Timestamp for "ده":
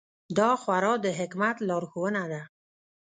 2.31-2.41